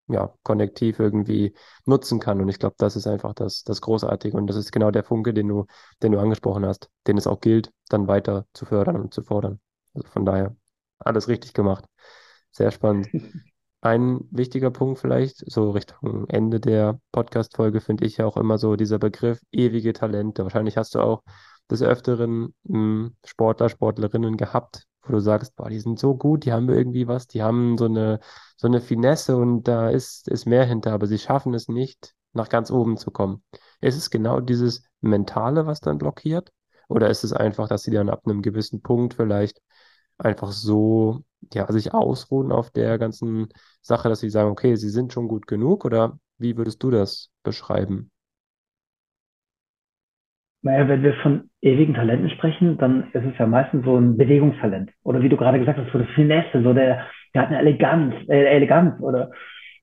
[0.08, 1.54] ja, konnektiv irgendwie
[1.86, 2.40] nutzen kann.
[2.40, 4.36] Und ich glaube, das ist einfach das, das Großartige.
[4.36, 5.66] Und das ist genau der Funke, den du,
[6.02, 9.60] den du angesprochen hast, den es auch gilt, dann weiter zu fördern und zu fordern.
[9.94, 10.54] Also von daher,
[10.98, 11.84] alles richtig gemacht.
[12.50, 13.08] Sehr spannend.
[13.80, 18.76] Ein wichtiger Punkt vielleicht, so Richtung Ende der Podcast-Folge, finde ich ja auch immer so
[18.76, 20.42] dieser Begriff ewige Talente.
[20.42, 21.22] Wahrscheinlich hast du auch
[21.70, 26.52] des Öfteren hm, Sportler, Sportlerinnen gehabt, wo du sagst, boah, die sind so gut, die
[26.52, 28.20] haben irgendwie was, die haben so eine,
[28.56, 32.48] so eine Finesse und da ist, ist mehr hinter, aber sie schaffen es nicht, nach
[32.48, 33.42] ganz oben zu kommen.
[33.80, 36.50] Ist es genau dieses Mentale, was dann blockiert?
[36.88, 39.60] Oder ist es einfach, dass sie dann ab einem gewissen Punkt vielleicht
[40.18, 43.48] einfach so, ja, sich ausruhen auf der ganzen
[43.82, 45.84] Sache, dass sie sagen, okay, sie sind schon gut genug?
[45.84, 48.10] Oder wie würdest du das beschreiben?
[50.64, 54.90] Naja, wenn wir von ewigen Talenten sprechen, dann ist es ja meistens so ein Bewegungstalent.
[55.02, 58.14] Oder wie du gerade gesagt hast, so eine Finesse, so der, der hat eine Eleganz,
[58.28, 59.30] äh, Eleganz oder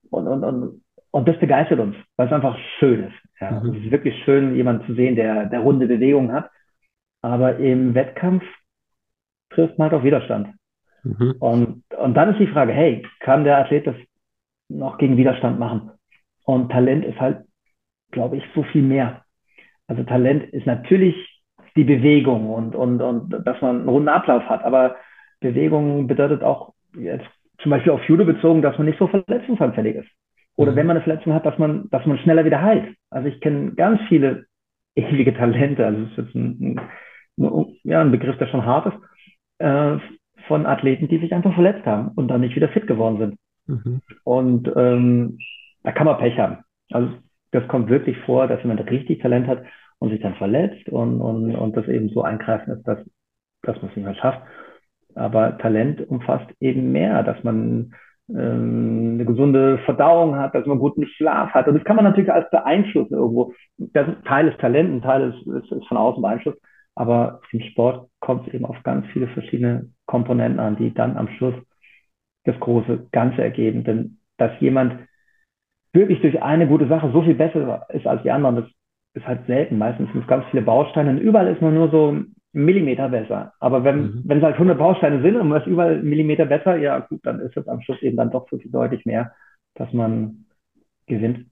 [0.09, 3.13] und, und, und, und das begeistert uns, weil es einfach schön ist.
[3.39, 3.51] Ja.
[3.51, 3.75] Mhm.
[3.75, 6.49] Es ist wirklich schön, jemanden zu sehen, der, der runde Bewegungen hat.
[7.21, 8.43] Aber im Wettkampf
[9.51, 10.55] trifft man halt auf Widerstand.
[11.03, 11.35] Mhm.
[11.39, 13.95] Und, und dann ist die Frage, hey, kann der Athlet das
[14.67, 15.91] noch gegen Widerstand machen?
[16.43, 17.45] Und Talent ist halt,
[18.09, 19.23] glaube ich, so viel mehr.
[19.87, 21.15] Also Talent ist natürlich
[21.75, 24.63] die Bewegung und, und, und dass man einen runden Ablauf hat.
[24.63, 24.95] Aber
[25.39, 27.25] Bewegung bedeutet auch jetzt
[27.59, 30.09] zum Beispiel auf Judo bezogen, dass man nicht so verletzungsanfällig ist.
[30.55, 30.75] Oder mhm.
[30.75, 32.95] wenn man eine Verletzung hat, dass man, dass man schneller wieder heilt.
[33.09, 34.45] Also ich kenne ganz viele
[34.95, 36.79] ewige Talente, also es ist jetzt ein,
[37.37, 38.99] ein, ja, ein Begriff, der schon hart ist,
[39.59, 39.97] äh,
[40.47, 43.37] von Athleten, die sich einfach verletzt haben und dann nicht wieder fit geworden sind.
[43.67, 44.01] Mhm.
[44.23, 45.37] Und ähm,
[45.83, 46.57] da kann man Pech haben.
[46.91, 47.09] Also
[47.51, 49.63] das kommt wirklich vor, dass jemand richtig Talent hat
[49.99, 52.99] und sich dann verletzt und, und, und das eben so eingreifen ist, dass,
[53.61, 54.41] dass man es nicht mehr schafft.
[55.15, 57.93] Aber Talent umfasst eben mehr, dass man
[58.29, 61.67] ähm, eine gesunde Verdauung hat, dass man guten Schlaf hat.
[61.67, 63.53] Und das kann man natürlich als beeinflussen irgendwo.
[63.77, 66.59] Das Teil ist Talent, ein Teil ist, ist von außen beeinflusst.
[66.95, 71.27] Aber im Sport kommt es eben auf ganz viele verschiedene Komponenten an, die dann am
[71.37, 71.55] Schluss
[72.45, 73.83] das große Ganze ergeben.
[73.83, 75.07] Denn dass jemand
[75.93, 78.65] wirklich durch eine gute Sache so viel besser ist als die anderen, das
[79.13, 79.77] ist halt selten.
[79.77, 82.17] Meistens sind es ganz viele Bausteine und überall ist man nur so
[82.53, 83.53] Millimeter besser.
[83.59, 84.21] Aber wenn, mhm.
[84.25, 87.39] wenn es halt 100 Bausteine sind und man ist überall Millimeter besser, ja gut, dann
[87.39, 89.33] ist es am Schluss eben dann doch so viel deutlich mehr,
[89.75, 90.45] dass man
[91.07, 91.45] gewinnt.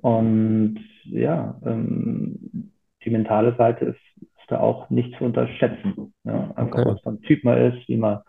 [0.00, 2.70] Und ja, ähm,
[3.04, 6.12] die mentale Seite ist, ist da auch nicht zu unterschätzen.
[6.24, 6.90] Ja, einfach okay.
[6.90, 8.20] was für ein Typ man ist, wie man,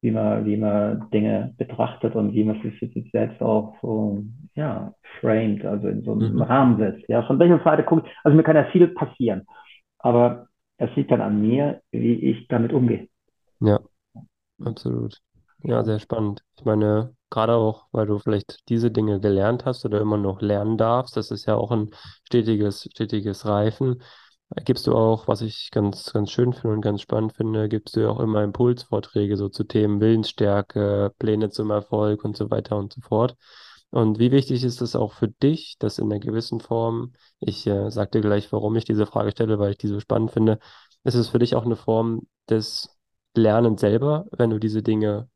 [0.00, 4.22] wie man, wie man Dinge betrachtet und wie man sich selbst auch so,
[4.54, 6.42] ja, framed, also in so einem mhm.
[6.42, 7.08] Rahmen setzt.
[7.08, 9.46] Ja, von welcher Seite gucke ich, also mir kann ja viel passieren.
[9.98, 13.08] Aber es liegt dann an mir, wie ich damit umgehe.
[13.60, 13.80] Ja,
[14.64, 15.18] absolut.
[15.64, 16.44] Ja, sehr spannend.
[16.56, 20.78] Ich meine, gerade auch, weil du vielleicht diese Dinge gelernt hast oder immer noch lernen
[20.78, 21.90] darfst, das ist ja auch ein
[22.24, 24.02] stetiges, stetiges Reifen.
[24.64, 28.10] Gibst du auch, was ich ganz, ganz schön finde und ganz spannend finde, gibst du
[28.10, 33.02] auch immer Impulsvorträge so zu Themen Willensstärke, Pläne zum Erfolg und so weiter und so
[33.02, 33.36] fort.
[33.90, 37.90] Und wie wichtig ist es auch für dich, dass in einer gewissen Form, ich äh,
[37.90, 40.58] sage dir gleich, warum ich diese Frage stelle, weil ich diese spannend finde,
[41.04, 42.98] ist es für dich auch eine Form des
[43.34, 45.28] Lernens selber, wenn du diese Dinge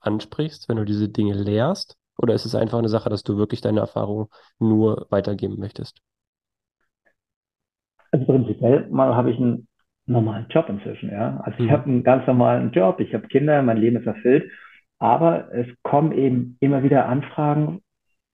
[0.00, 1.96] ansprichst, wenn du diese Dinge lehrst?
[2.18, 6.00] Oder ist es einfach eine Sache, dass du wirklich deine Erfahrung nur weitergeben möchtest?
[8.14, 9.66] Also prinzipiell mal habe ich einen
[10.06, 11.40] normalen Job inzwischen, ja.
[11.44, 11.72] Also ich mhm.
[11.72, 14.50] habe einen ganz normalen Job, ich habe Kinder, mein Leben ist erfüllt
[15.04, 17.82] aber es kommen eben immer wieder Anfragen,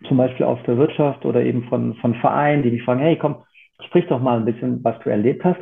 [0.07, 3.43] zum Beispiel aus der Wirtschaft oder eben von, von Vereinen, die mich fragen, hey, komm,
[3.87, 5.61] sprich doch mal ein bisschen, was du erlebt hast.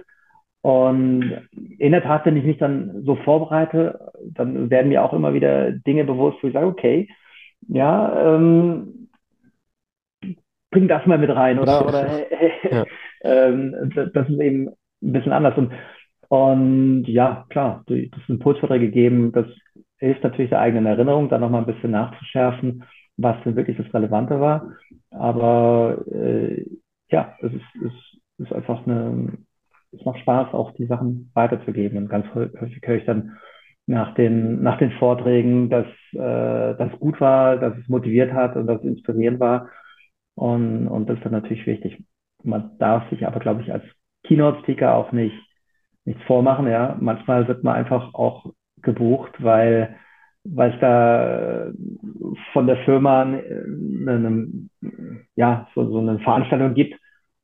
[0.60, 5.32] Und in der Tat, wenn ich mich dann so vorbereite, dann werden mir auch immer
[5.32, 7.08] wieder Dinge bewusst, wo ich sage, okay,
[7.68, 9.08] ja, ähm,
[10.70, 12.06] bring das mal mit rein oder, oder
[12.70, 12.84] ja.
[13.22, 14.68] Ähm, das ist eben
[15.02, 15.56] ein bisschen anders.
[15.56, 15.72] Und,
[16.28, 19.46] und ja, klar, das sind Impulsverträge geben, das
[19.98, 22.84] hilft natürlich der eigenen Erinnerung, dann nochmal ein bisschen nachzuschärfen,
[23.16, 24.72] was denn wirklich das Relevante war.
[25.10, 26.64] Aber äh,
[27.10, 29.32] ja, es ist, es ist einfach eine,
[29.92, 31.98] es macht Spaß, auch die Sachen weiterzugeben.
[31.98, 33.38] Und ganz häufig höre ich dann
[33.86, 38.66] nach den, nach den Vorträgen, dass äh, das gut war, dass es motiviert hat und
[38.66, 39.70] dass es inspirierend war.
[40.34, 42.04] Und, und das ist dann natürlich wichtig.
[42.44, 43.84] Man darf sich aber, glaube ich, als
[44.24, 45.36] Keynote-Speaker auch nicht
[46.04, 46.66] nichts vormachen.
[46.66, 48.46] Ja, manchmal wird man einfach auch
[48.82, 49.96] gebucht, weil
[50.44, 51.70] weil es da
[52.52, 53.42] von der Firma eine,
[54.06, 54.48] eine,
[55.36, 56.98] ja, so, so eine Veranstaltung gibt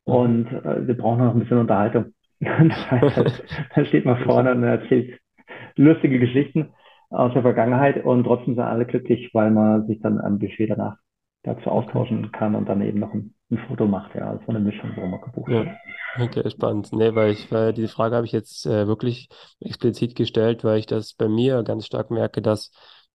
[0.05, 2.15] und äh, wir brauchen noch ein bisschen Unterhaltung.
[2.41, 3.43] das
[3.75, 5.19] da steht man vorne und erzählt
[5.77, 6.71] lustige Geschichten
[7.11, 10.97] aus der Vergangenheit und trotzdem sind alle glücklich, weil man sich dann am Budget danach
[11.43, 14.15] dazu austauschen kann und dann eben noch ein, ein Foto macht.
[14.15, 15.65] Ja, so eine Mischung, wo man gebucht ja.
[15.65, 15.69] wird.
[16.21, 16.93] Okay, spannend.
[16.93, 19.29] Nee, weil ich, weil diese Frage habe ich jetzt äh, wirklich
[19.61, 22.71] explizit gestellt, weil ich das bei mir ganz stark merke, dass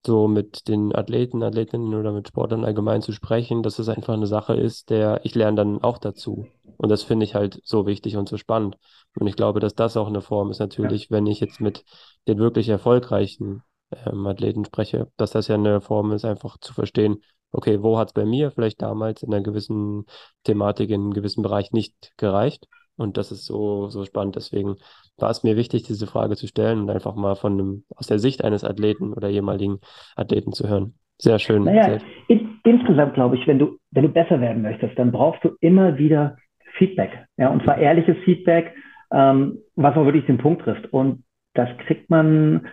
[0.06, 4.28] so mit den Athleten, Athletinnen oder mit Sportlern allgemein zu sprechen, dass es einfach eine
[4.28, 6.48] Sache ist, der ich lerne dann auch dazu.
[6.78, 8.78] Und das finde ich halt so wichtig und so spannend.
[9.20, 11.18] Und ich glaube, dass das auch eine Form ist natürlich, ja.
[11.18, 11.84] wenn ich jetzt mit
[12.28, 17.22] den wirklich erfolgreichen ähm, Athleten spreche, dass das ja eine Form ist, einfach zu verstehen,
[17.52, 20.06] okay, wo hat es bei mir vielleicht damals in einer gewissen
[20.44, 22.68] Thematik, in einem gewissen Bereich nicht gereicht?
[22.96, 24.36] Und das ist so, so spannend.
[24.36, 24.76] Deswegen
[25.18, 28.20] war es mir wichtig, diese Frage zu stellen und einfach mal von einem, aus der
[28.20, 29.80] Sicht eines Athleten oder ehemaligen
[30.18, 30.96] Athleten zu hören.
[31.18, 31.64] Sehr schön.
[31.64, 35.52] Naja, in, insgesamt glaube ich, wenn du, wenn du besser werden möchtest, dann brauchst du
[35.62, 36.38] immer wieder
[36.78, 37.26] Feedback.
[37.38, 38.74] Ja, und zwar ehrliches Feedback,
[39.12, 40.92] ähm, was auch wirklich den Punkt trifft.
[40.92, 42.68] Und das kriegt man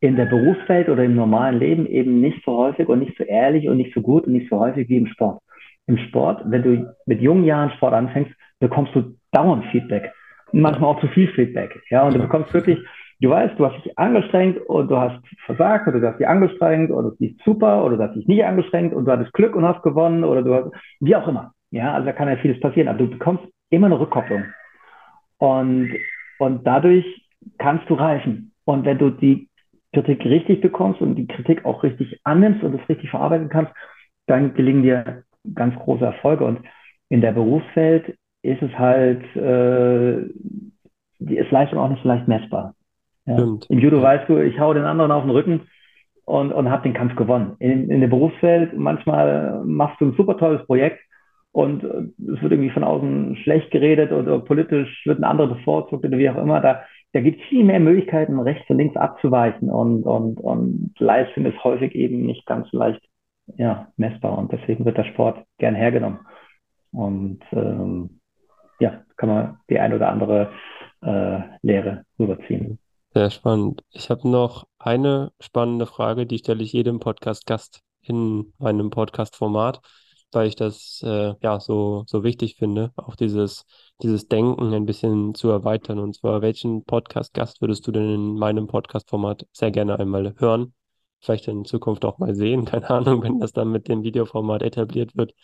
[0.00, 3.68] in der Berufswelt oder im normalen Leben eben nicht so häufig und nicht so ehrlich
[3.68, 5.40] und nicht so gut und nicht so häufig wie im Sport.
[5.86, 10.12] Im Sport, wenn du mit jungen Jahren Sport anfängst, bekommst du dauernd Feedback.
[10.52, 11.80] Manchmal auch zu viel Feedback.
[11.90, 12.78] Ja, und du bekommst wirklich,
[13.20, 16.90] du weißt, du hast dich angestrengt und du hast versagt oder du hast dich angestrengt
[16.90, 19.64] oder es lief super oder du hast dich nicht angestrengt und du hattest Glück und
[19.64, 21.52] hast gewonnen oder du hast, wie auch immer.
[21.70, 24.44] Ja, also da kann ja vieles passieren, aber du bekommst immer eine Rückkopplung.
[25.38, 25.90] Und,
[26.38, 27.06] und dadurch
[27.58, 28.52] kannst du reifen.
[28.64, 29.48] Und wenn du die
[29.92, 33.72] Kritik richtig bekommst und die Kritik auch richtig annimmst und es richtig verarbeiten kannst,
[34.26, 35.24] dann gelingen dir
[35.54, 36.44] ganz große Erfolge.
[36.44, 36.60] Und
[37.08, 40.28] in der Berufswelt ist es halt, äh,
[41.18, 42.74] die ist Leistung auch nicht so leicht messbar.
[43.26, 43.36] Ja.
[43.36, 45.60] Im Judo weißt du, ich hau den anderen auf den Rücken
[46.24, 47.56] und, und habe den Kampf gewonnen.
[47.58, 51.00] In, in der Berufswelt manchmal machst du ein super tolles Projekt
[51.52, 56.04] und äh, es wird irgendwie von außen schlecht geredet oder politisch wird ein anderer bevorzugt
[56.04, 56.60] oder wie auch immer.
[56.60, 61.44] Da, da gibt es viel mehr Möglichkeiten, rechts und links abzuweichen und, und, und Leistung
[61.44, 63.02] ist häufig eben nicht ganz leicht
[63.56, 66.20] ja, messbar und deswegen wird der Sport gern hergenommen.
[66.92, 68.20] Und ähm,
[68.80, 70.52] ja, kann man die ein oder andere
[71.02, 72.78] äh, Lehre rüberziehen.
[73.14, 73.82] Sehr spannend.
[73.90, 79.80] Ich habe noch eine spannende Frage, die stelle ich jedem Podcast-Gast in meinem Podcast-Format,
[80.32, 83.64] weil ich das äh, ja so, so wichtig finde, auch dieses,
[84.02, 85.98] dieses Denken ein bisschen zu erweitern.
[85.98, 90.74] Und zwar, welchen Podcast-Gast würdest du denn in meinem Podcast-Format sehr gerne einmal hören?
[91.20, 95.16] Vielleicht in Zukunft auch mal sehen, keine Ahnung, wenn das dann mit dem Videoformat etabliert
[95.16, 95.34] wird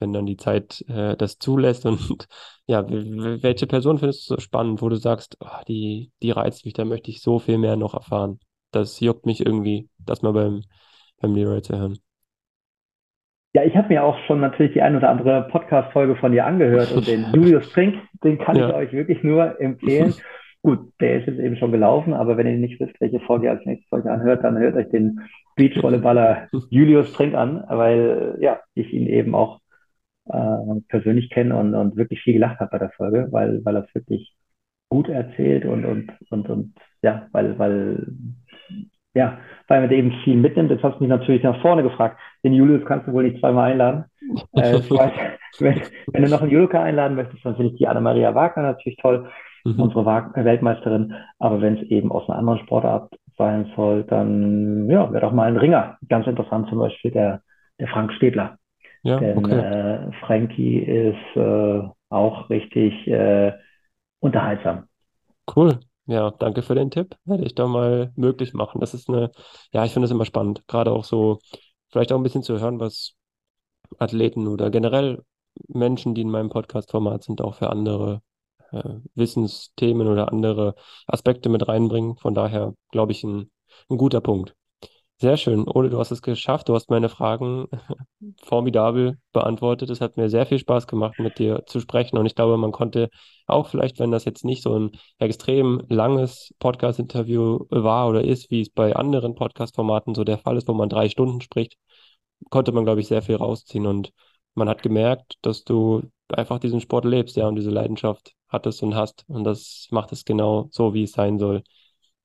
[0.00, 1.86] wenn dann die Zeit äh, das zulässt.
[1.86, 2.26] Und
[2.66, 6.74] ja, welche Person findest du so spannend, wo du sagst, oh, die, die reizt mich,
[6.74, 8.40] da möchte ich so viel mehr noch erfahren.
[8.72, 10.62] Das juckt mich irgendwie, das mal beim,
[11.20, 11.98] beim Leroy zu hören.
[13.52, 16.92] Ja, ich habe mir auch schon natürlich die ein oder andere Podcast-Folge von dir angehört
[16.92, 18.68] und den Julius Trink, den kann ja.
[18.68, 20.14] ich euch wirklich nur empfehlen.
[20.62, 23.52] Gut, der ist jetzt eben schon gelaufen, aber wenn ihr nicht wisst, welche Folge ihr
[23.52, 25.20] als nächstes euch anhört, dann hört euch den
[25.56, 29.60] Beachvolleyballer Julius Trink an, weil ja, ich ihn eben auch
[30.26, 33.84] äh, persönlich kenne und, und wirklich viel gelacht habe bei der Folge, weil, weil er
[33.84, 34.34] es wirklich
[34.90, 38.06] gut erzählt und, und, und, und ja, weil, weil,
[39.14, 40.70] ja, weil man eben viel mitnimmt.
[40.70, 42.18] Jetzt hast du mich natürlich nach vorne gefragt.
[42.44, 44.04] Den Julius kannst du wohl nicht zweimal einladen.
[44.52, 44.78] Äh,
[45.58, 45.80] wenn,
[46.12, 49.28] wenn, du noch einen Judoka einladen möchtest, dann finde ich die Anna-Maria Wagner natürlich toll,
[49.64, 49.80] mhm.
[49.80, 51.14] unsere Weltmeisterin.
[51.38, 55.48] Aber wenn es eben aus einer anderen Sportart sein soll, dann ja, wäre doch mal
[55.48, 55.98] ein Ringer.
[56.08, 57.42] Ganz interessant zum Beispiel der,
[57.80, 58.58] der Frank Städtler.
[59.02, 59.58] Ja, Denn okay.
[59.58, 63.52] äh, Frankie ist äh, auch richtig äh,
[64.20, 64.84] unterhaltsam.
[65.56, 65.80] Cool.
[66.10, 67.16] Ja, danke für den Tipp.
[67.24, 68.80] Werde ich da mal möglich machen.
[68.80, 69.30] Das ist eine,
[69.72, 70.62] ja, ich finde es immer spannend.
[70.66, 71.38] Gerade auch so,
[71.88, 73.14] vielleicht auch ein bisschen zu hören, was
[73.98, 75.24] Athleten oder generell
[75.68, 78.22] Menschen, die in meinem Podcast-Format sind, auch für andere
[78.72, 78.82] äh,
[79.14, 80.74] Wissensthemen oder andere
[81.06, 82.16] Aspekte mit reinbringen.
[82.16, 83.50] Von daher, glaube ich, ein,
[83.90, 84.56] ein guter Punkt.
[85.20, 85.68] Sehr schön.
[85.68, 86.68] Ole, du hast es geschafft.
[86.70, 87.68] Du hast meine Fragen
[88.42, 89.90] formidabel beantwortet.
[89.90, 92.16] Es hat mir sehr viel Spaß gemacht, mit dir zu sprechen.
[92.16, 93.10] Und ich glaube, man konnte
[93.46, 98.62] auch vielleicht, wenn das jetzt nicht so ein extrem langes Podcast-Interview war oder ist, wie
[98.62, 101.76] es bei anderen Podcast-Formaten so der Fall ist, wo man drei Stunden spricht,
[102.48, 103.86] konnte man, glaube ich, sehr viel rausziehen.
[103.86, 104.12] Und
[104.54, 108.94] man hat gemerkt, dass du einfach diesen Sport lebst, ja, und diese Leidenschaft hattest und
[108.94, 109.24] hast.
[109.28, 111.62] Und das macht es genau so, wie es sein soll.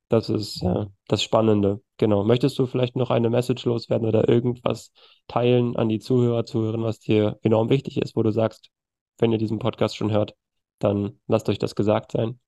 [0.10, 1.82] Das ist äh, das Spannende.
[1.98, 2.24] Genau.
[2.24, 4.92] Möchtest du vielleicht noch eine Message loswerden oder irgendwas
[5.28, 8.70] teilen an die Zuhörer, Zuhörer, was dir enorm wichtig ist, wo du sagst,
[9.20, 10.36] wenn ihr diesen Podcast schon hört,
[10.80, 12.40] dann lasst euch das gesagt sein.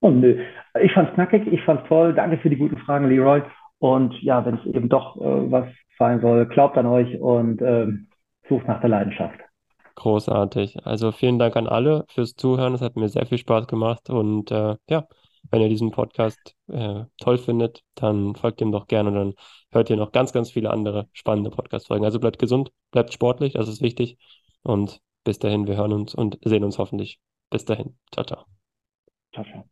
[0.00, 0.42] Oh, nö.
[0.82, 2.14] Ich fand's knackig, ich fand's toll.
[2.14, 3.42] Danke für die guten Fragen, Leroy.
[3.78, 8.08] Und ja, wenn es eben doch äh, was fallen soll, glaubt an euch und ähm,
[8.48, 9.38] sucht nach der Leidenschaft.
[9.94, 10.86] Großartig.
[10.86, 12.74] Also vielen Dank an alle fürs Zuhören.
[12.74, 15.04] Es hat mir sehr viel Spaß gemacht und äh, ja,
[15.50, 19.34] wenn ihr diesen Podcast äh, toll findet, dann folgt ihm doch gerne und dann
[19.72, 22.04] hört ihr noch ganz, ganz viele andere spannende Podcast-Folgen.
[22.04, 24.18] Also bleibt gesund, bleibt sportlich, das ist wichtig.
[24.62, 27.20] Und bis dahin, wir hören uns und sehen uns hoffentlich.
[27.50, 27.96] Bis dahin.
[28.12, 28.44] Ciao, ciao.
[29.32, 29.64] Ciao, ciao.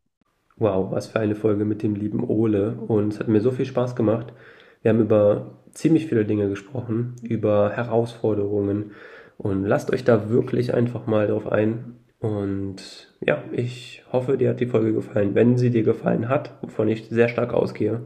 [0.57, 2.75] Wow, was für eine Folge mit dem lieben Ole.
[2.75, 4.33] Und es hat mir so viel Spaß gemacht.
[4.81, 8.91] Wir haben über ziemlich viele Dinge gesprochen, über Herausforderungen.
[9.37, 11.99] Und lasst euch da wirklich einfach mal drauf ein.
[12.19, 15.35] Und ja, ich hoffe, dir hat die Folge gefallen.
[15.35, 18.05] Wenn sie dir gefallen hat, wovon ich sehr stark ausgehe,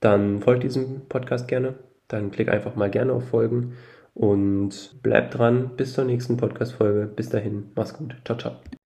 [0.00, 1.74] dann folgt diesem Podcast gerne.
[2.08, 3.74] Dann klick einfach mal gerne auf Folgen
[4.14, 5.72] und bleib dran.
[5.76, 7.06] Bis zur nächsten Podcast-Folge.
[7.06, 8.16] Bis dahin, mach's gut.
[8.24, 8.79] Ciao, ciao.